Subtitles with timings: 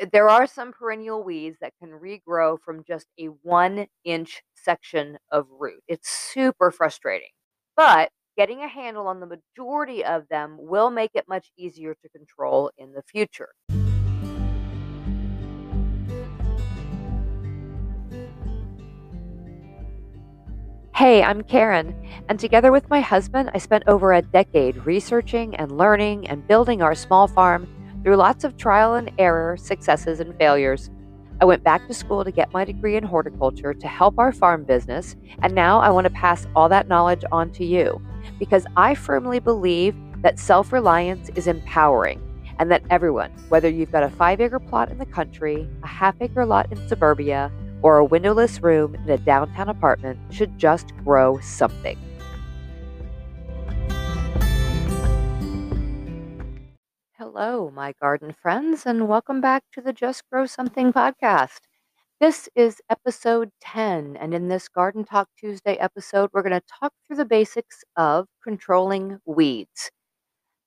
[0.00, 5.18] Uh, There are some perennial weeds that can regrow from just a one inch section
[5.30, 5.82] of root.
[5.88, 7.30] It's super frustrating.
[7.76, 12.08] But getting a handle on the majority of them will make it much easier to
[12.10, 13.50] control in the future.
[20.94, 21.94] Hey, I'm Karen,
[22.28, 26.82] and together with my husband, I spent over a decade researching and learning and building
[26.82, 27.66] our small farm
[28.02, 30.90] through lots of trial and error, successes and failures.
[31.40, 34.64] I went back to school to get my degree in horticulture to help our farm
[34.64, 38.00] business, and now I want to pass all that knowledge on to you
[38.38, 42.20] because I firmly believe that self reliance is empowering
[42.58, 46.14] and that everyone, whether you've got a five acre plot in the country, a half
[46.20, 47.50] acre lot in suburbia,
[47.82, 51.98] or a windowless room in a downtown apartment, should just grow something.
[57.32, 61.60] Hello, my garden friends, and welcome back to the Just Grow Something podcast.
[62.18, 66.92] This is episode 10, and in this Garden Talk Tuesday episode, we're going to talk
[67.06, 69.92] through the basics of controlling weeds.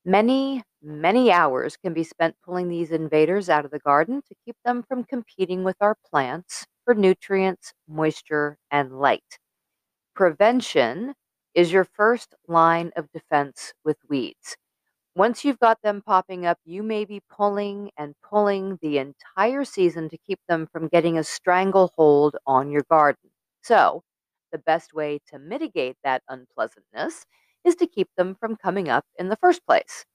[0.06, 4.56] Many, many hours can be spent pulling these invaders out of the garden to keep
[4.64, 9.38] them from competing with our plants for nutrients, moisture, and light.
[10.16, 11.14] Prevention
[11.54, 14.56] is your first line of defense with weeds.
[15.16, 20.08] Once you've got them popping up, you may be pulling and pulling the entire season
[20.10, 23.32] to keep them from getting a stranglehold on your garden.
[23.62, 24.04] So,
[24.52, 27.26] the best way to mitigate that unpleasantness
[27.64, 30.06] is to keep them from coming up in the first place.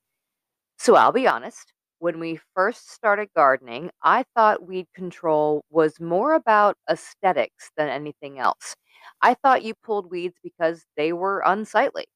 [0.78, 6.34] So, I'll be honest, when we first started gardening, I thought weed control was more
[6.34, 8.76] about aesthetics than anything else.
[9.22, 12.06] I thought you pulled weeds because they were unsightly.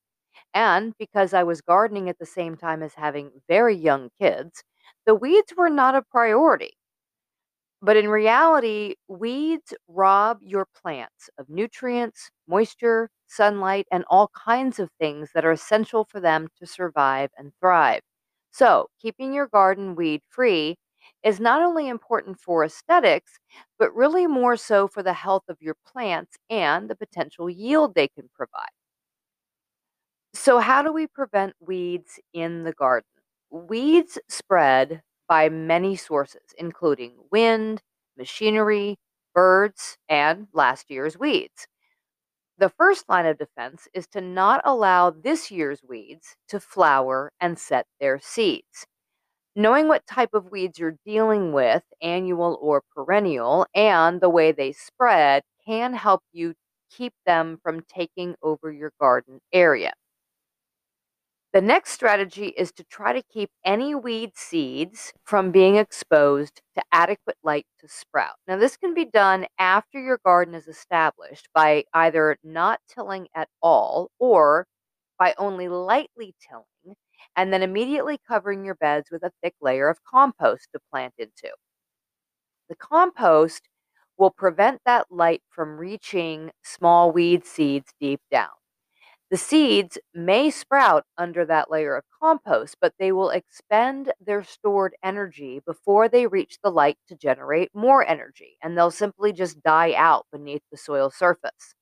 [0.55, 4.65] And because I was gardening at the same time as having very young kids,
[5.07, 6.77] the weeds were not a priority.
[7.83, 14.91] But in reality, weeds rob your plants of nutrients, moisture, sunlight, and all kinds of
[14.99, 18.01] things that are essential for them to survive and thrive.
[18.53, 20.77] So, keeping your garden weed free
[21.23, 23.39] is not only important for aesthetics,
[23.79, 28.09] but really more so for the health of your plants and the potential yield they
[28.09, 28.71] can provide.
[30.35, 33.09] So, how do we prevent weeds in the garden?
[33.51, 37.83] Weeds spread by many sources, including wind,
[38.17, 38.99] machinery,
[39.35, 41.67] birds, and last year's weeds.
[42.59, 47.59] The first line of defense is to not allow this year's weeds to flower and
[47.59, 48.87] set their seeds.
[49.57, 54.73] Knowing what type of weeds you're dealing with, annual or perennial, and the way they
[54.73, 56.55] spread can help you
[56.91, 59.93] keep them from taking over your garden area.
[61.53, 66.83] The next strategy is to try to keep any weed seeds from being exposed to
[66.93, 68.37] adequate light to sprout.
[68.49, 73.51] Now, this can be done after your garden is established by either not tilling at
[73.63, 74.67] all or
[75.19, 76.97] by only lightly tilling
[77.37, 81.51] and then immediately covering your beds with a thick layer of compost to plant into.
[82.71, 83.69] The compost
[84.17, 88.49] will prevent that light from reaching small weed seeds deep down.
[89.33, 94.95] The seeds may sprout under that layer of compost, but they will expend their stored
[95.03, 99.95] energy before they reach the light to generate more energy, and they'll simply just die
[99.95, 101.75] out beneath the soil surface.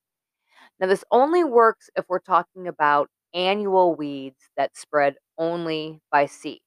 [0.78, 6.60] Now, this only works if we're talking about annual weeds that spread only by seed.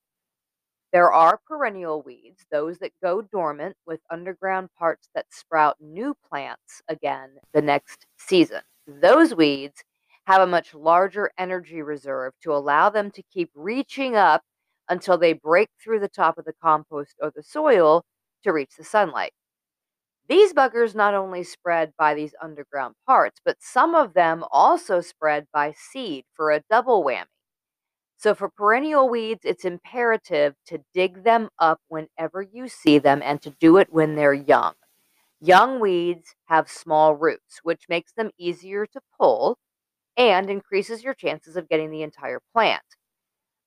[0.92, 6.82] There are perennial weeds, those that go dormant with underground parts that sprout new plants
[6.90, 8.64] again the next season.
[8.86, 9.82] Those weeds
[10.26, 14.42] have a much larger energy reserve to allow them to keep reaching up
[14.90, 18.04] until they break through the top of the compost or the soil
[18.44, 19.34] to reach the sunlight.
[20.30, 25.48] These buggers not only spread by these underground parts, but some of them also spread
[25.54, 27.26] by seed for a double whammy.
[28.16, 33.42] So, for perennial weeds, it's imperative to dig them up whenever you see them and
[33.42, 34.76] to do it when they're young.
[35.42, 39.58] Young weeds have small roots, which makes them easier to pull
[40.18, 42.84] and increases your chances of getting the entire plant.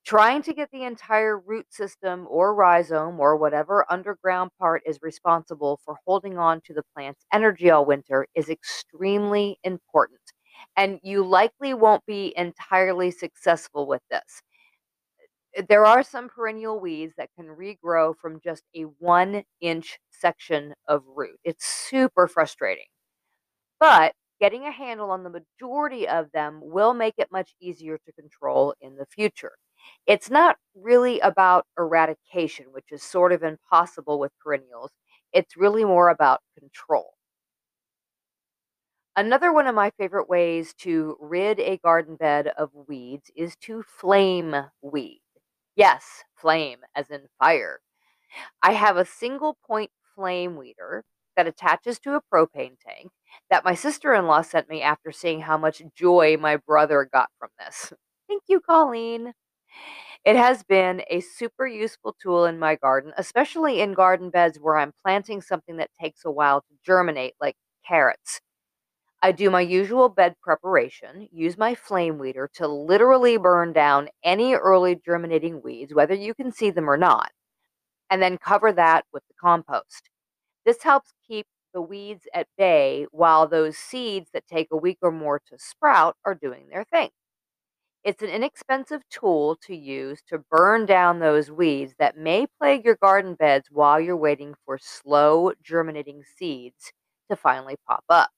[0.05, 5.81] Trying to get the entire root system or rhizome or whatever underground part is responsible
[5.85, 10.21] for holding on to the plant's energy all winter is extremely important.
[10.77, 14.43] And you likely won't be entirely successful with this.
[15.69, 21.03] There are some perennial weeds that can regrow from just a one inch section of
[21.07, 21.39] root.
[21.45, 22.87] It's super frustrating.
[23.81, 28.13] But getting a handle on the majority of them will make it much easier to
[28.13, 29.53] control in the future.
[30.07, 34.91] It's not really about eradication, which is sort of impossible with perennials.
[35.33, 37.15] It's really more about control.
[39.17, 43.83] Another one of my favorite ways to rid a garden bed of weeds is to
[43.83, 45.23] flame weed.
[45.75, 47.81] Yes, flame, as in fire.
[48.63, 51.05] I have a single point flame weeder
[51.37, 53.13] that attaches to a propane tank
[53.51, 57.29] that my sister in law sent me after seeing how much joy my brother got
[57.39, 57.93] from this.
[58.29, 59.33] Thank you, Colleen.
[60.25, 64.77] It has been a super useful tool in my garden, especially in garden beds where
[64.77, 67.57] I'm planting something that takes a while to germinate, like
[67.87, 68.41] carrots.
[69.23, 74.55] I do my usual bed preparation, use my flame weeder to literally burn down any
[74.55, 77.31] early germinating weeds, whether you can see them or not,
[78.11, 80.11] and then cover that with the compost.
[80.65, 81.47] This helps keep
[81.77, 86.17] the weeds at bay while those seeds that take a week or more to sprout
[86.25, 87.11] are doing their thing.
[88.03, 92.97] It's an inexpensive tool to use to burn down those weeds that may plague your
[92.97, 96.93] garden beds while you're waiting for slow germinating seeds
[97.31, 98.31] to finally pop up.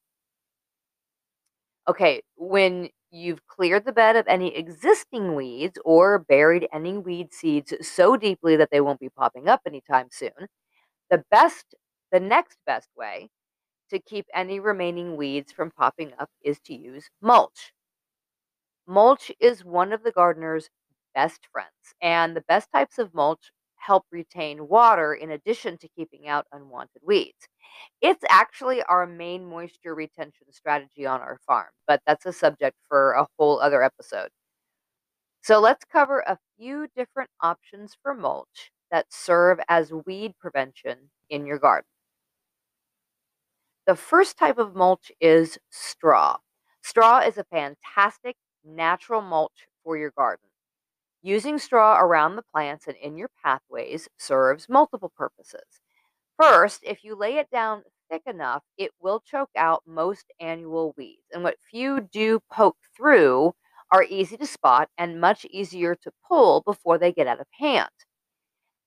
[1.89, 7.73] Okay, when you've cleared the bed of any existing weeds or buried any weed seeds
[7.87, 10.49] so deeply that they won't be popping up anytime soon,
[11.11, 11.77] the best
[12.13, 13.31] the next best way
[13.91, 17.73] to keep any remaining weeds from popping up is to use mulch.
[18.89, 20.69] Mulch is one of the gardener's
[21.15, 26.27] best friends, and the best types of mulch help retain water in addition to keeping
[26.27, 27.47] out unwanted weeds.
[28.01, 33.13] It's actually our main moisture retention strategy on our farm, but that's a subject for
[33.13, 34.31] a whole other episode.
[35.43, 41.45] So let's cover a few different options for mulch that serve as weed prevention in
[41.45, 41.89] your garden.
[43.89, 46.37] The first type of mulch is straw.
[46.83, 50.51] Straw is a fantastic natural mulch for your garden.
[51.23, 55.81] Using straw around the plants and in your pathways serves multiple purposes.
[56.39, 61.23] First, if you lay it down thick enough, it will choke out most annual weeds.
[61.33, 63.55] And what few do poke through
[63.91, 67.89] are easy to spot and much easier to pull before they get out of hand.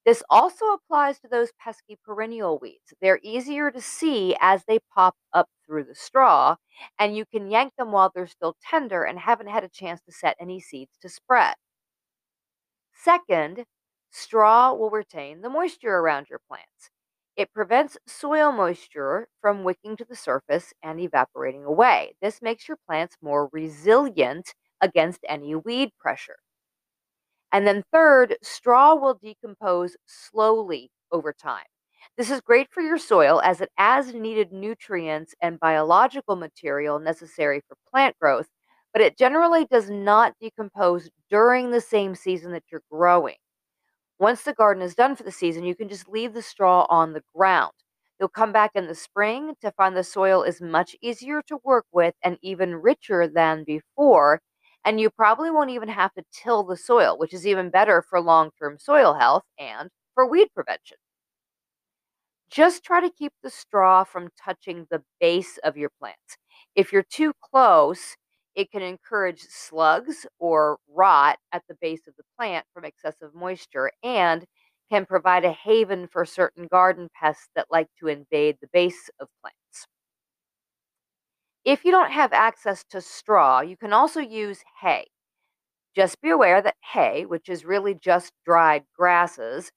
[0.05, 2.93] This also applies to those pesky perennial weeds.
[3.01, 6.57] They're easier to see as they pop up through the straw,
[6.99, 10.11] and you can yank them while they're still tender and haven't had a chance to
[10.11, 11.55] set any seeds to spread.
[12.93, 13.65] Second,
[14.11, 16.89] straw will retain the moisture around your plants.
[17.35, 22.15] It prevents soil moisture from wicking to the surface and evaporating away.
[22.21, 26.37] This makes your plants more resilient against any weed pressure.
[27.51, 31.65] And then, third, straw will decompose slowly over time.
[32.17, 37.61] This is great for your soil as it adds needed nutrients and biological material necessary
[37.67, 38.47] for plant growth,
[38.93, 43.35] but it generally does not decompose during the same season that you're growing.
[44.19, 47.13] Once the garden is done for the season, you can just leave the straw on
[47.13, 47.73] the ground.
[48.19, 51.85] You'll come back in the spring to find the soil is much easier to work
[51.91, 54.41] with and even richer than before.
[54.85, 58.19] And you probably won't even have to till the soil, which is even better for
[58.19, 60.97] long term soil health and for weed prevention.
[62.49, 66.37] Just try to keep the straw from touching the base of your plants.
[66.75, 68.17] If you're too close,
[68.55, 73.91] it can encourage slugs or rot at the base of the plant from excessive moisture
[74.03, 74.45] and
[74.91, 79.29] can provide a haven for certain garden pests that like to invade the base of
[79.41, 79.87] plants.
[81.65, 85.07] If you don't have access to straw, you can also use hay.
[85.95, 89.71] Just be aware that hay, which is really just dried grasses,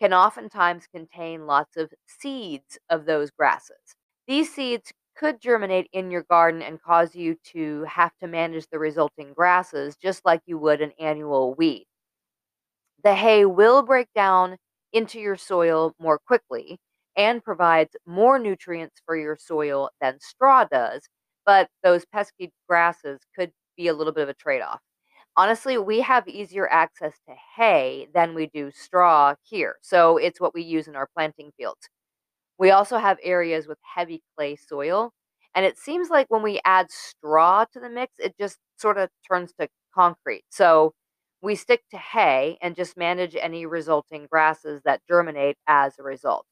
[0.00, 3.96] can oftentimes contain lots of seeds of those grasses.
[4.28, 8.78] These seeds could germinate in your garden and cause you to have to manage the
[8.78, 11.86] resulting grasses just like you would an annual weed.
[13.04, 14.58] The hay will break down
[14.92, 16.80] into your soil more quickly
[17.16, 21.08] and provides more nutrients for your soil than straw does,
[21.46, 24.80] but those pesky grasses could be a little bit of a trade off.
[25.36, 30.54] Honestly, we have easier access to hay than we do straw here, so it's what
[30.54, 31.88] we use in our planting fields.
[32.58, 35.12] We also have areas with heavy clay soil.
[35.54, 39.10] And it seems like when we add straw to the mix, it just sort of
[39.28, 40.44] turns to concrete.
[40.50, 40.94] So
[41.42, 46.46] we stick to hay and just manage any resulting grasses that germinate as a result.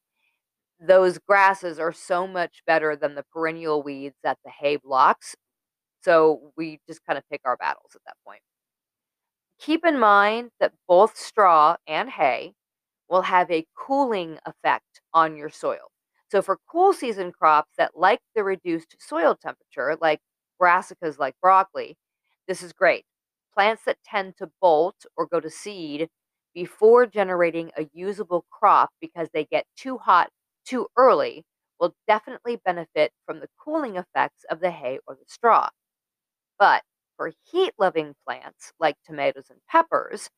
[0.82, 5.34] Those grasses are so much better than the perennial weeds that the hay blocks.
[6.02, 8.42] So we just kind of pick our battles at that point.
[9.58, 12.54] Keep in mind that both straw and hay
[13.08, 15.90] will have a cooling effect on your soil.
[16.30, 20.20] So for cool season crops that like the reduced soil temperature, like
[20.60, 21.96] brassicas like broccoli,
[22.48, 23.04] this is great.
[23.54, 26.08] Plants that tend to bolt or go to seed
[26.54, 30.30] before generating a usable crop because they get too hot
[30.64, 31.44] too early
[31.80, 35.68] will definitely benefit from the cooling effects of the hay or the straw.
[36.58, 36.82] But
[37.16, 40.30] for heat loving plants like tomatoes and peppers,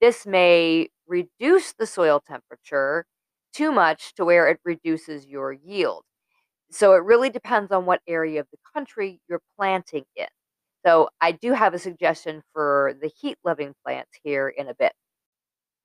[0.00, 3.06] this may reduce the soil temperature
[3.52, 6.04] too much to where it reduces your yield.
[6.70, 10.28] So it really depends on what area of the country you're planting in.
[10.86, 14.92] So I do have a suggestion for the heat loving plants here in a bit.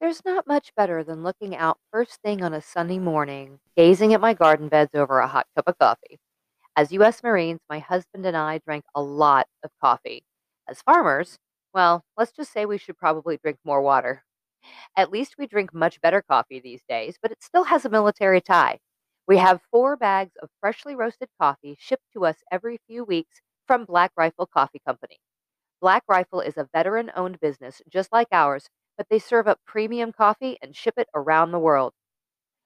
[0.01, 4.19] There's not much better than looking out first thing on a sunny morning, gazing at
[4.19, 6.17] my garden beds over a hot cup of coffee.
[6.75, 7.21] As U.S.
[7.21, 10.23] Marines, my husband and I drank a lot of coffee.
[10.67, 11.37] As farmers,
[11.71, 14.23] well, let's just say we should probably drink more water.
[14.97, 18.41] At least we drink much better coffee these days, but it still has a military
[18.41, 18.79] tie.
[19.27, 23.85] We have four bags of freshly roasted coffee shipped to us every few weeks from
[23.85, 25.19] Black Rifle Coffee Company.
[25.79, 28.67] Black Rifle is a veteran owned business just like ours,
[29.01, 31.91] but they serve up premium coffee and ship it around the world.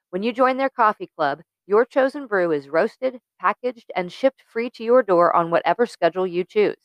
[0.09, 4.69] When you join their coffee club, your chosen brew is roasted, packaged, and shipped free
[4.71, 6.75] to your door on whatever schedule you choose.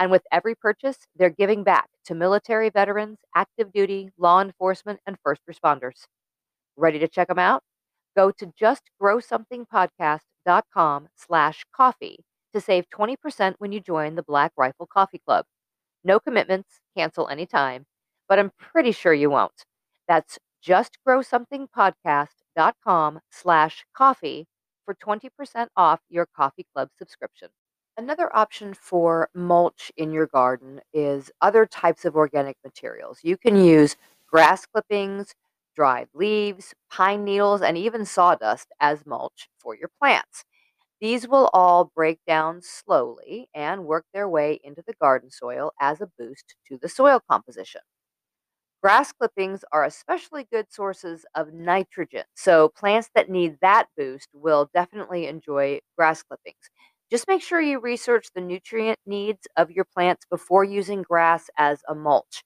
[0.00, 5.16] And with every purchase, they're giving back to military veterans, active duty, law enforcement, and
[5.22, 6.06] first responders.
[6.76, 7.62] Ready to check them out?
[8.16, 15.20] Go to justgrowsomethingpodcast.com slash coffee to save 20% when you join the Black Rifle Coffee
[15.24, 15.44] Club.
[16.02, 17.84] No commitments, cancel anytime,
[18.30, 19.66] but I'm pretty sure you won't.
[20.08, 24.46] That's justgrowsomethingpodcast.com slash coffee
[24.84, 27.48] for 20% off your coffee club subscription.
[27.96, 33.18] Another option for mulch in your garden is other types of organic materials.
[33.24, 33.96] You can use
[34.28, 35.34] grass clippings,
[35.74, 40.44] dried leaves, pine needles, and even sawdust as mulch for your plants.
[41.00, 46.00] These will all break down slowly and work their way into the garden soil as
[46.00, 47.80] a boost to the soil composition.
[48.82, 54.70] Grass clippings are especially good sources of nitrogen, so plants that need that boost will
[54.74, 56.70] definitely enjoy grass clippings.
[57.10, 61.82] Just make sure you research the nutrient needs of your plants before using grass as
[61.88, 62.42] a mulch.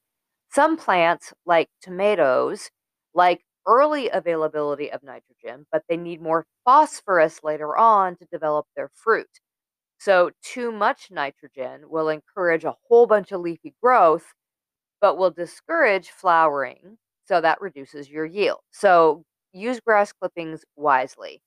[0.53, 2.71] Some plants, like tomatoes,
[3.15, 8.91] like early availability of nitrogen, but they need more phosphorus later on to develop their
[8.95, 9.29] fruit.
[9.99, 14.33] So, too much nitrogen will encourage a whole bunch of leafy growth,
[15.05, 16.97] but will discourage flowering.
[17.27, 18.61] So, that reduces your yield.
[18.73, 21.43] So, use grass clippings wisely.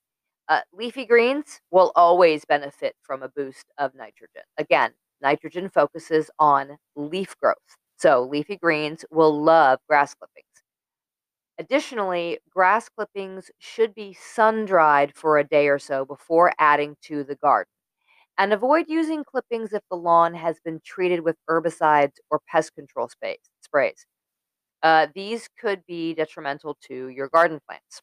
[0.48, 4.44] Uh, leafy greens will always benefit from a boost of nitrogen.
[4.58, 7.56] Again, nitrogen focuses on leaf growth.
[7.96, 10.46] So leafy greens will love grass clippings.
[11.58, 17.24] Additionally, grass clippings should be sun dried for a day or so before adding to
[17.24, 17.70] the garden.
[18.38, 23.08] And avoid using clippings if the lawn has been treated with herbicides or pest control
[23.08, 24.06] sprays.
[24.82, 28.00] Uh, these could be detrimental to your garden plants.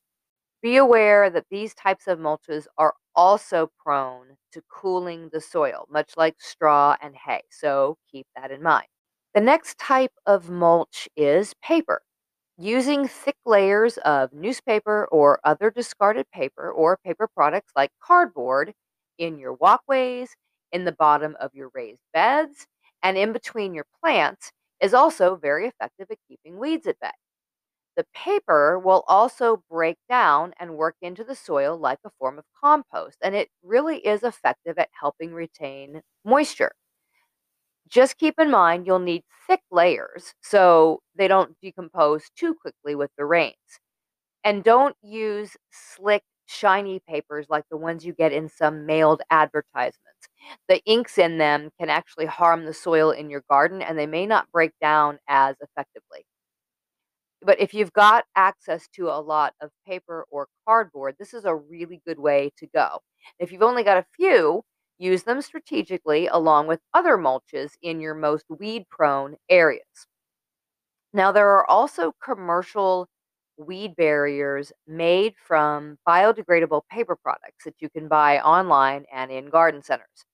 [0.62, 6.12] Be aware that these types of mulches are also prone to cooling the soil, much
[6.18, 8.88] like straw and hay, so keep that in mind.
[9.34, 12.02] The next type of mulch is paper.
[12.58, 18.74] Using thick layers of newspaper or other discarded paper or paper products like cardboard
[19.18, 20.36] in your walkways,
[20.72, 22.68] in the bottom of your raised beds,
[23.04, 27.12] and in between your plants is also very effective at keeping weeds at bay.
[27.98, 32.46] The paper will also break down and work into the soil like a form of
[32.62, 36.74] compost, and it really is effective at helping retain moisture.
[37.88, 43.12] Just keep in mind you'll need thick layers so they don't decompose too quickly with
[43.18, 43.56] the rains.
[44.44, 50.02] And don't use slick, shiny papers like the ones you get in some mailed advertisements.
[50.68, 54.26] The inks in them can actually harm the soil in your garden and they may
[54.26, 56.26] not break down as effectively.
[57.42, 61.56] But if you've got access to a lot of paper or cardboard, this is a
[61.56, 63.00] really good way to go.
[63.40, 64.64] If you've only got a few,
[64.98, 70.08] use them strategically along with other mulches in your most weed prone areas.
[71.14, 73.08] Now, there are also commercial
[73.58, 79.82] weed barriers made from biodegradable paper products that you can buy online and in garden
[79.84, 80.26] centers.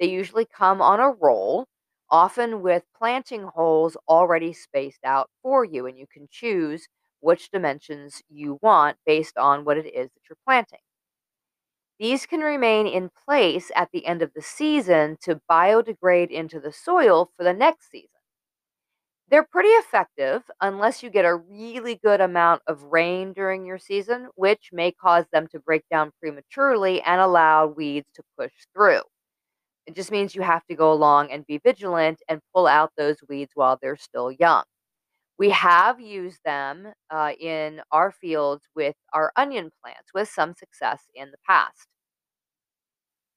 [0.00, 1.66] They usually come on a roll
[2.10, 6.88] often with planting holes already spaced out for you, and you can choose
[7.20, 10.80] which dimensions you want based on what it is that you're planting.
[12.00, 16.72] These can remain in place at the end of the season to biodegrade into the
[16.72, 18.17] soil for the next season.
[19.30, 24.28] They're pretty effective unless you get a really good amount of rain during your season,
[24.36, 29.02] which may cause them to break down prematurely and allow weeds to push through
[29.86, 33.18] It just means you have to go along and be vigilant and pull out those
[33.28, 34.64] weeds while they're still young.
[35.38, 41.04] We have used them uh, in our fields with our onion plants with some success
[41.14, 41.88] in the past.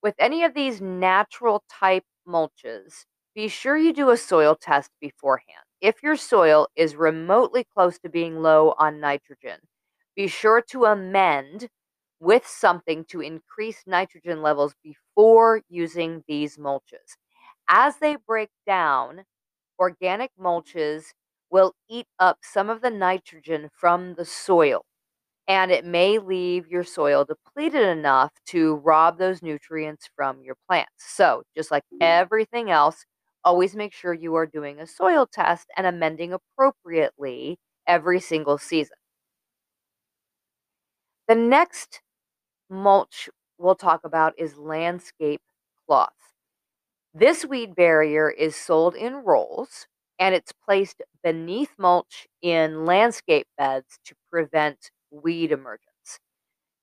[0.04, 5.66] With any of these natural type mulches, be sure you do a soil test beforehand.
[5.82, 9.60] If your soil is remotely close to being low on nitrogen,
[10.16, 11.70] be sure to amend
[12.20, 17.18] with something to increase nitrogen levels before using these mulches.
[17.68, 19.26] As they break down,
[19.80, 21.14] organic mulches
[21.52, 24.86] will eat up some of the nitrogen from the soil
[25.48, 30.92] and it may leave your soil depleted enough to rob those nutrients from your plants.
[30.98, 33.06] So, just like everything else,
[33.44, 38.98] always make sure you are doing a soil test and amending appropriately every single season.
[41.28, 42.02] The next
[42.70, 45.42] mulch we'll talk about is landscape
[45.88, 46.36] cloth.
[47.14, 49.88] This weed barrier is sold in rolls
[50.20, 55.91] and it's placed beneath mulch in landscape beds to prevent weed emergence.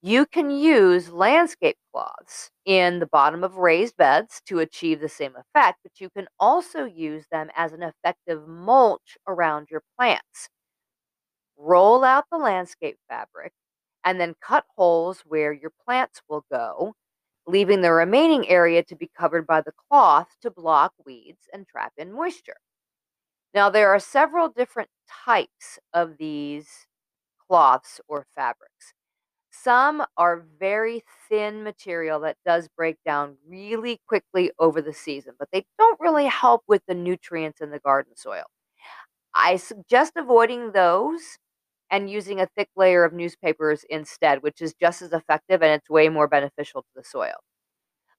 [0.03, 5.37] You can use landscape cloths in the bottom of raised beds to achieve the same
[5.37, 10.49] effect, but you can also use them as an effective mulch around your plants.
[11.59, 13.53] Roll out the landscape fabric
[14.05, 16.95] and then cut holes where your plants will go,
[17.47, 21.93] leaving the remaining area to be covered by the cloth to block weeds and trap
[21.99, 22.57] in moisture.
[23.55, 26.87] Now, there are several different types of these
[27.49, 28.95] cloths or fabrics.
[29.63, 35.49] Some are very thin material that does break down really quickly over the season, but
[35.53, 38.45] they don't really help with the nutrients in the garden soil.
[39.35, 41.39] I suggest avoiding those
[41.91, 45.91] and using a thick layer of newspapers instead, which is just as effective and it's
[45.91, 47.37] way more beneficial to the soil.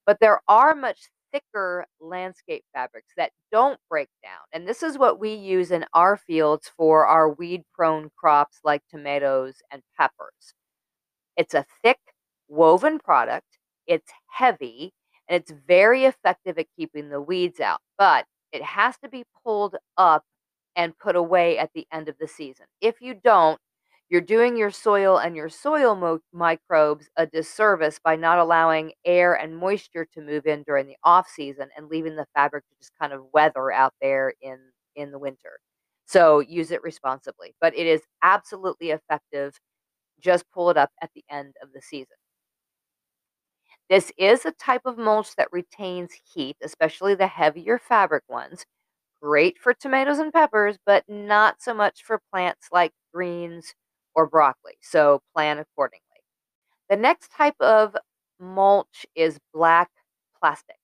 [0.06, 4.42] But there are much thicker landscape fabrics that don't break down.
[4.52, 8.82] And this is what we use in our fields for our weed prone crops like
[8.90, 10.54] tomatoes and peppers.
[11.40, 11.98] It's a thick
[12.48, 13.46] woven product,
[13.86, 14.92] it's heavy,
[15.28, 19.76] and it's very effective at keeping the weeds out, but it has to be pulled
[19.96, 20.24] up
[20.76, 22.66] and put away at the end of the season.
[22.80, 23.58] If you don't,
[24.08, 29.34] you're doing your soil and your soil mo- microbes a disservice by not allowing air
[29.34, 32.92] and moisture to move in during the off season and leaving the fabric to just
[33.00, 34.58] kind of weather out there in
[34.96, 35.60] in the winter.
[36.06, 39.54] So use it responsibly, but it is absolutely effective.
[40.20, 42.16] Just pull it up at the end of the season.
[43.90, 48.64] This is a type of mulch that retains heat, especially the heavier fabric ones.
[49.22, 53.74] Great for tomatoes and peppers, but not so much for plants like greens
[54.14, 54.78] or broccoli.
[54.82, 56.02] So plan accordingly.
[56.90, 57.96] The next type of
[58.40, 59.90] mulch is black
[60.40, 60.79] plastic.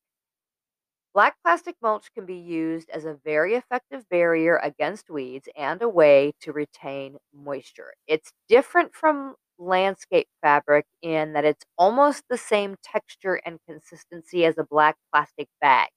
[1.16, 5.88] Black plastic mulch can be used as a very effective barrier against weeds and a
[5.88, 7.94] way to retain moisture.
[8.06, 14.58] It's different from landscape fabric in that it's almost the same texture and consistency as
[14.58, 15.88] a black plastic bag.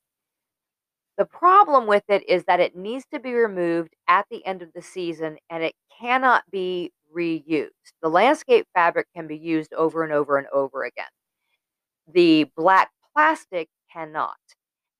[1.17, 4.71] The problem with it is that it needs to be removed at the end of
[4.71, 7.91] the season and it cannot be reused.
[8.01, 11.12] The landscape fabric can be used over and over and over again.
[12.08, 14.38] The black plastic cannot.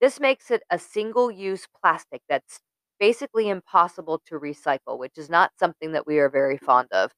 [0.02, 2.60] This makes it a single use plastic that's
[3.00, 7.12] basically impossible to recycle, which is not something that we are very fond of.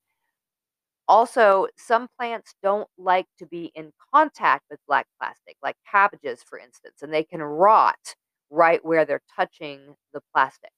[1.08, 6.58] Also, some plants don't like to be in contact with black plastic, like cabbages, for
[6.58, 8.16] instance, and they can rot
[8.50, 10.72] right where they're touching the plastic.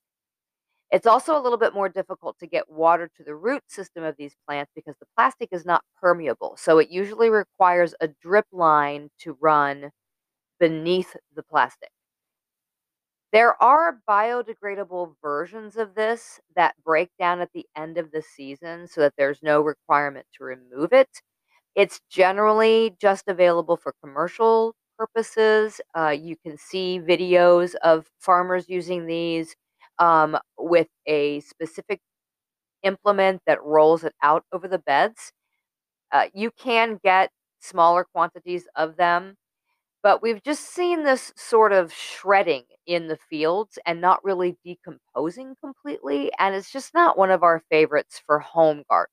[0.91, 4.15] It's also a little bit more difficult to get water to the root system of
[4.17, 6.55] these plants because the plastic is not permeable.
[6.57, 9.91] So it usually requires a drip line to run
[10.63, 11.89] beneath the plastic.
[13.33, 18.87] There are biodegradable versions of this that break down at the end of the season
[18.87, 21.09] so that there's no requirement to remove it.
[21.75, 25.81] It's generally just available for commercial purposes.
[25.95, 29.55] Uh, you can see videos of farmers using these
[29.99, 32.01] um, with a specific
[32.83, 35.31] implement that rolls it out over the beds.
[36.11, 39.35] Uh, you can get smaller quantities of them,
[40.03, 45.55] but we've just seen this sort of shredding in the fields and not really decomposing
[45.63, 46.31] completely.
[46.39, 49.09] And it's just not one of our favorites for home gardeners.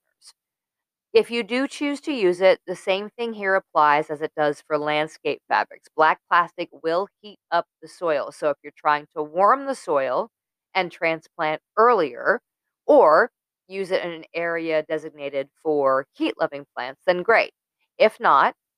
[1.12, 4.62] If you do choose to use it, the same thing here applies as it does
[4.66, 5.88] for landscape fabrics.
[5.96, 8.32] Black plastic will heat up the soil.
[8.32, 10.30] So if you're trying to warm the soil,
[10.74, 12.40] and transplant earlier,
[12.86, 13.30] or
[13.68, 17.52] use it in an area designated for heat loving plants, then great.
[17.98, 18.54] If not,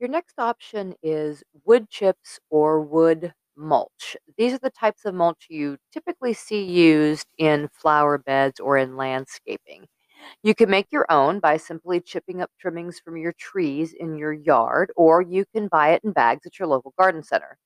[0.00, 4.16] Your next option is wood chips or wood mulch.
[4.38, 8.96] These are the types of mulch you typically see used in flower beds or in
[8.96, 9.86] landscaping.
[10.42, 14.32] You can make your own by simply chipping up trimmings from your trees in your
[14.34, 17.58] yard, or you can buy it in bags at your local garden center.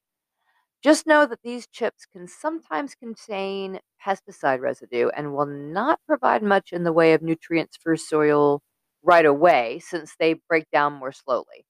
[0.83, 6.73] Just know that these chips can sometimes contain pesticide residue and will not provide much
[6.73, 8.63] in the way of nutrients for soil
[9.03, 11.67] right away since they break down more slowly.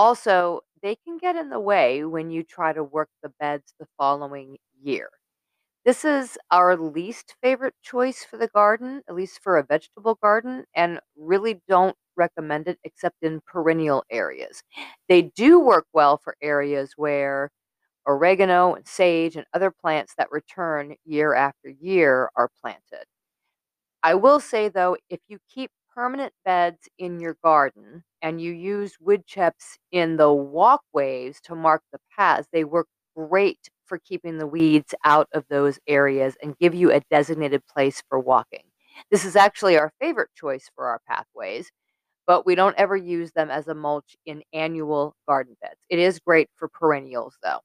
[0.00, 3.86] Also, they can get in the way when you try to work the beds the
[3.98, 5.10] following year.
[5.84, 10.64] This is our least favorite choice for the garden, at least for a vegetable garden,
[10.74, 14.62] and really don't recommend it except in perennial areas.
[15.08, 17.50] They do work well for areas where
[18.06, 23.06] oregano and sage and other plants that return year after year are planted.
[24.02, 28.96] I will say though, if you keep permanent beds in your garden and you use
[29.02, 34.46] wood chips in the walkways to mark the paths, they work great for keeping the
[34.46, 38.62] weeds out of those areas and give you a designated place for walking.
[39.10, 41.70] This is actually our favorite choice for our pathways,
[42.26, 45.80] but we don't ever use them as a mulch in annual garden beds.
[45.90, 47.60] It is great for perennials though.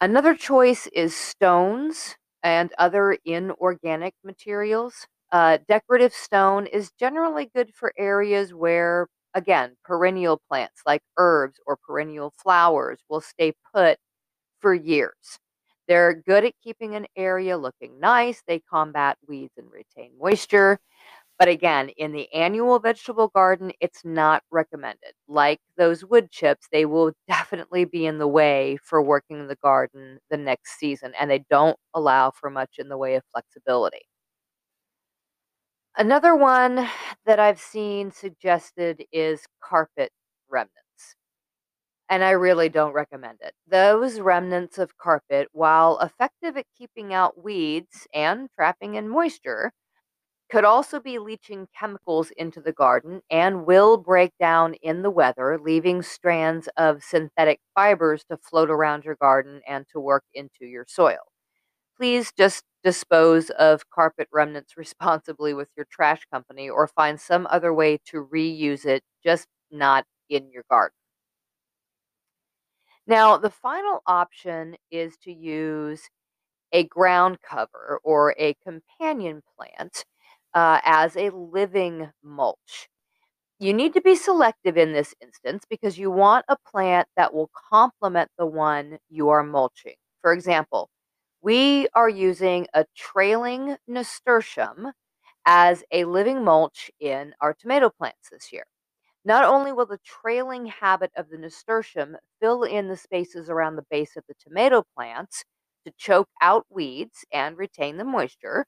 [0.00, 5.08] Another choice is stones and other inorganic materials.
[5.32, 11.76] Uh, decorative stone is generally good for areas where, again, perennial plants like herbs or
[11.78, 13.98] perennial flowers will stay put
[14.60, 15.38] for years.
[15.88, 18.42] They're good at keeping an area looking nice.
[18.46, 20.78] They combat weeds and retain moisture.
[21.38, 25.14] But again, in the annual vegetable garden, it's not recommended.
[25.28, 30.18] Like those wood chips, they will definitely be in the way for working the garden
[30.30, 34.02] the next season, and they don't allow for much in the way of flexibility.
[35.96, 36.88] Another one
[37.26, 40.12] that I've seen suggested is carpet
[40.50, 41.16] remnants.
[42.08, 43.54] And I really don't recommend it.
[43.66, 49.72] Those remnants of carpet, while effective at keeping out weeds and trapping in moisture,
[50.50, 55.58] could also be leaching chemicals into the garden and will break down in the weather,
[55.60, 60.86] leaving strands of synthetic fibers to float around your garden and to work into your
[60.88, 61.31] soil.
[62.02, 67.72] Please just dispose of carpet remnants responsibly with your trash company or find some other
[67.72, 70.96] way to reuse it, just not in your garden.
[73.06, 76.10] Now, the final option is to use
[76.72, 80.04] a ground cover or a companion plant
[80.54, 82.88] uh, as a living mulch.
[83.60, 87.52] You need to be selective in this instance because you want a plant that will
[87.70, 89.94] complement the one you are mulching.
[90.20, 90.90] For example,
[91.42, 94.92] we are using a trailing nasturtium
[95.46, 98.66] as a living mulch in our tomato plants this year.
[99.24, 103.86] Not only will the trailing habit of the nasturtium fill in the spaces around the
[103.90, 105.44] base of the tomato plants
[105.86, 108.66] to choke out weeds and retain the moisture,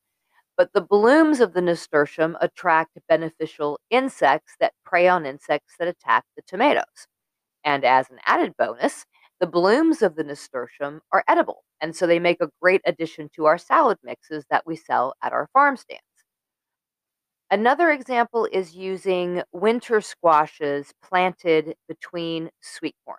[0.56, 6.24] but the blooms of the nasturtium attract beneficial insects that prey on insects that attack
[6.36, 7.08] the tomatoes.
[7.64, 9.06] And as an added bonus,
[9.44, 13.44] the blooms of the nasturtium are edible, and so they make a great addition to
[13.44, 16.00] our salad mixes that we sell at our farm stands.
[17.50, 23.18] Another example is using winter squashes planted between sweet corn.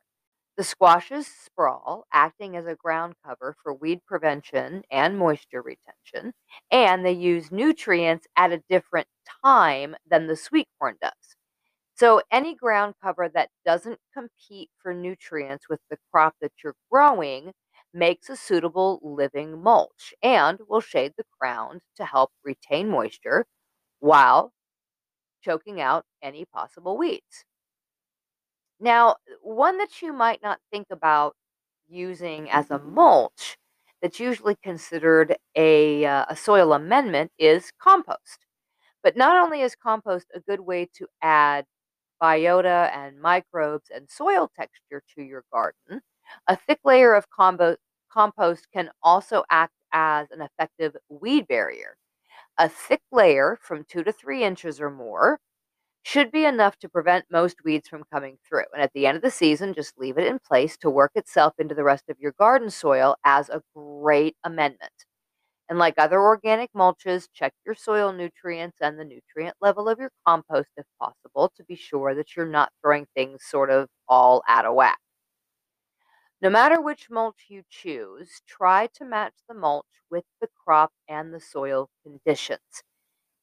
[0.58, 6.34] The squashes sprawl, acting as a ground cover for weed prevention and moisture retention,
[6.72, 9.08] and they use nutrients at a different
[9.44, 11.36] time than the sweet corn does.
[11.96, 17.54] So, any ground cover that doesn't compete for nutrients with the crop that you're growing
[17.92, 23.48] makes a suitable living mulch and will shade the ground to help retain moisture
[24.00, 24.54] while
[25.42, 27.46] choking out any possible weeds.
[28.80, 31.36] Now, one that you might not think about
[31.88, 33.58] using as a mulch
[34.02, 38.40] that's usually considered a, uh, a soil amendment is compost.
[39.04, 41.66] But not only is compost a good way to add
[42.22, 46.02] biota and microbes and soil texture to your garden,
[46.48, 47.78] a thick layer of combo-
[48.12, 51.98] compost can also act as an effective weed barrier.
[52.58, 55.40] A thick layer from two to three inches or more
[56.04, 58.66] should be enough to prevent most weeds from coming through.
[58.74, 61.54] And at the end of the season, just leave it in place to work itself
[61.60, 64.94] into the rest of your garden soil as a great amendment.
[65.70, 70.12] And like other organic mulches, check your soil nutrients and the nutrient level of your
[70.28, 74.66] compost if possible to be sure that you're not throwing things sort of all out
[74.66, 75.00] of whack.
[76.42, 81.34] No matter which mulch you choose, try to match the mulch with the crop and
[81.34, 82.84] the soil conditions.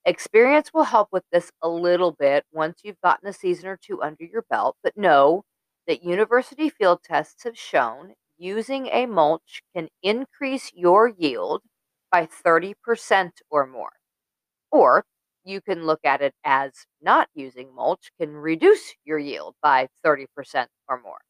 [0.05, 4.03] Experience will help with this a little bit once you've gotten a season or two
[4.03, 5.45] under your belt, but know
[5.87, 11.63] that university field tests have shown using a mulch can increase your yield
[12.13, 13.93] by 30% or more.
[14.71, 15.05] Or
[15.45, 20.27] you can look at it as not using mulch can reduce your yield by 30%
[20.89, 21.21] or more.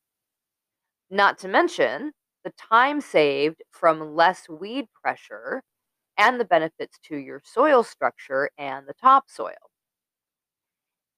[1.11, 2.13] Not to mention
[2.45, 5.63] the time saved from less weed pressure
[6.19, 9.72] and the benefits to your soil structure and the topsoil.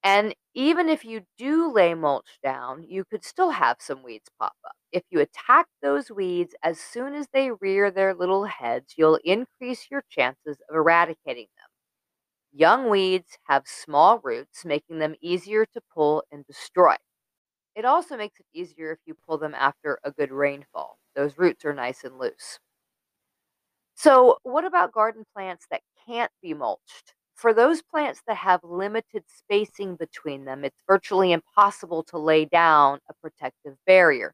[0.05, 4.55] And even if you do lay mulch down, you could still have some weeds pop
[4.65, 4.75] up.
[4.93, 9.91] If you attack those weeds as soon as they rear their little heads, you'll increase
[9.91, 11.67] your chances of eradicating them.
[12.53, 16.95] Young weeds have small roots, making them easier to pull and destroy.
[17.75, 20.99] It also makes it easier if you pull them after a good rainfall.
[21.15, 22.59] Those roots are nice and loose.
[23.95, 27.15] So, what about garden plants that can't be mulched?
[27.35, 32.99] For those plants that have limited spacing between them, it's virtually impossible to lay down
[33.09, 34.33] a protective barrier.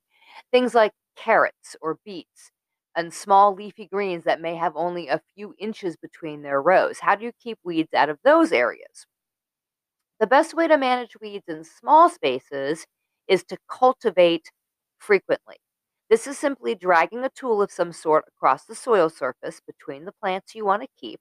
[0.52, 2.52] Things like carrots or beets
[2.96, 7.00] and small leafy greens that may have only a few inches between their rows.
[7.00, 9.06] How do you keep weeds out of those areas?
[10.20, 12.86] The best way to manage weeds in small spaces
[13.28, 14.52] is to cultivate
[15.00, 15.58] frequently.
[16.10, 20.14] This is simply dragging a tool of some sort across the soil surface between the
[20.14, 21.20] plants you want to keep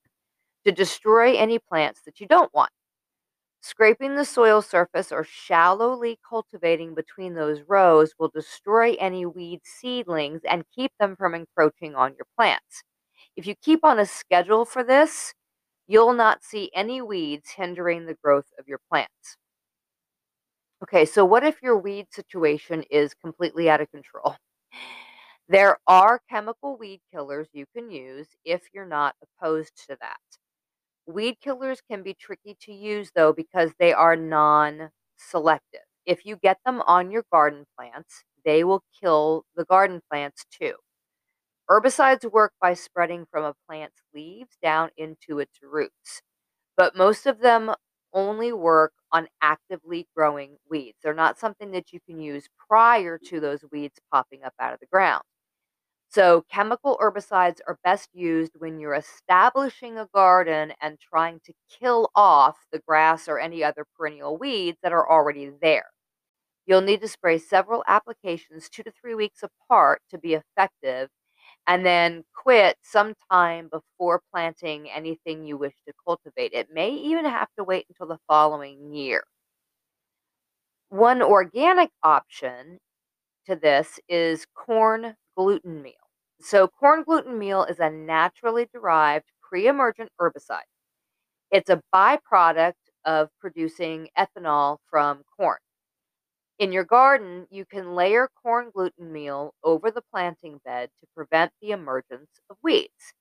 [0.65, 2.71] to destroy any plants that you don't want.
[3.63, 10.41] Scraping the soil surface or shallowly cultivating between those rows will destroy any weed seedlings
[10.49, 12.83] and keep them from encroaching on your plants.
[13.37, 15.35] If you keep on a schedule for this,
[15.87, 19.37] you'll not see any weeds hindering the growth of your plants.
[20.83, 24.37] Okay, so what if your weed situation is completely out of control?
[25.49, 30.40] There are chemical weed killers you can use if you're not opposed to that.
[31.07, 35.83] Weed killers can be tricky to use though because they are non selective.
[36.07, 40.75] If you get them on your garden plants, they will kill the garden plants too.
[41.71, 46.21] Herbicides work by spreading from a plant's leaves down into its roots,
[46.77, 47.75] but most of them
[48.15, 50.99] only work on actively growing weeds.
[51.03, 54.81] They're not something that you can use prior to those weeds popping up out of
[54.81, 55.25] the ground.
[56.11, 62.11] So, chemical herbicides are best used when you're establishing a garden and trying to kill
[62.17, 65.87] off the grass or any other perennial weeds that are already there.
[66.67, 71.11] You'll need to spray several applications two to three weeks apart to be effective
[71.67, 76.53] and then quit sometime before planting anything you wish to cultivate.
[76.53, 79.25] It may even have to wait until the following year.
[80.91, 82.79] One organic option
[83.47, 85.95] to this is corn gluten meal.
[86.41, 90.69] So, corn gluten meal is a naturally derived pre emergent herbicide.
[91.53, 92.75] It's a byproduct
[93.05, 95.59] of producing ethanol from corn.
[96.61, 101.53] In your garden, you can layer corn gluten meal over the planting bed to prevent
[101.61, 103.15] the emergence of weeds.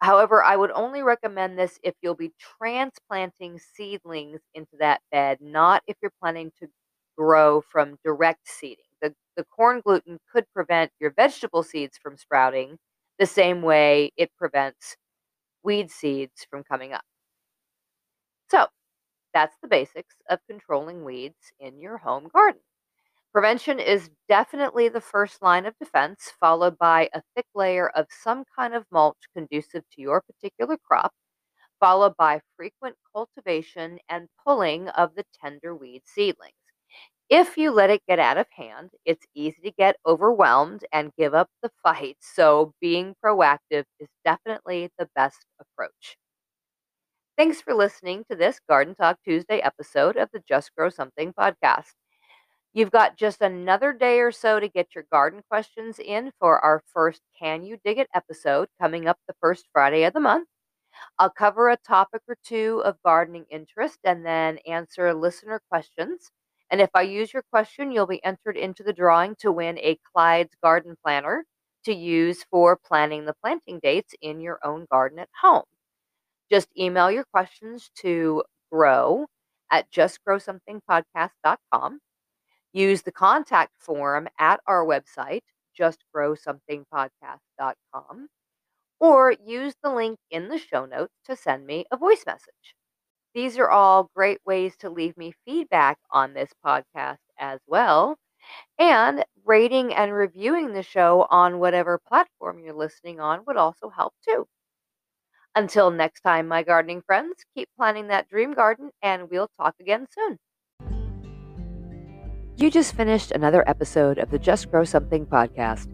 [0.00, 5.84] However, I would only recommend this if you'll be transplanting seedlings into that bed, not
[5.86, 6.68] if you're planning to
[7.16, 8.84] grow from direct seeding.
[9.02, 12.78] The, the corn gluten could prevent your vegetable seeds from sprouting
[13.18, 14.96] the same way it prevents
[15.64, 17.04] weed seeds from coming up.
[18.50, 18.66] So,
[19.34, 22.62] that's the basics of controlling weeds in your home garden.
[23.32, 28.44] Prevention is definitely the first line of defense, followed by a thick layer of some
[28.56, 31.14] kind of mulch conducive to your particular crop,
[31.80, 36.54] followed by frequent cultivation and pulling of the tender weed seedlings.
[37.30, 41.32] If you let it get out of hand, it's easy to get overwhelmed and give
[41.32, 46.18] up the fight, so being proactive is definitely the best approach.
[47.38, 51.94] Thanks for listening to this Garden Talk Tuesday episode of the Just Grow Something podcast.
[52.74, 56.82] You've got just another day or so to get your garden questions in for our
[56.92, 60.48] first Can You Dig It episode coming up the first Friday of the month.
[61.18, 66.30] I'll cover a topic or two of gardening interest and then answer listener questions.
[66.70, 69.98] And if I use your question, you'll be entered into the drawing to win a
[70.12, 71.44] Clyde's Garden Planner
[71.84, 75.64] to use for planning the planting dates in your own garden at home.
[76.50, 79.26] Just email your questions to grow
[79.70, 82.00] at justgrowsomethingpodcast.com.
[82.72, 85.42] Use the contact form at our website,
[85.78, 88.28] justgrowsomethingpodcast.com,
[89.00, 92.74] or use the link in the show notes to send me a voice message.
[93.38, 98.16] These are all great ways to leave me feedback on this podcast as well.
[98.80, 104.12] And rating and reviewing the show on whatever platform you're listening on would also help
[104.28, 104.48] too.
[105.54, 110.08] Until next time, my gardening friends, keep planting that dream garden and we'll talk again
[110.10, 110.36] soon.
[112.56, 115.86] You just finished another episode of the Just Grow Something podcast.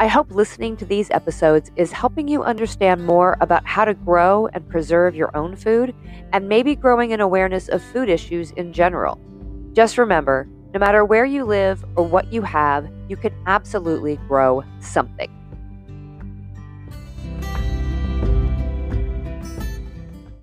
[0.00, 4.46] I hope listening to these episodes is helping you understand more about how to grow
[4.54, 5.94] and preserve your own food
[6.32, 9.20] and maybe growing an awareness of food issues in general.
[9.74, 14.64] Just remember no matter where you live or what you have, you can absolutely grow
[14.78, 15.30] something.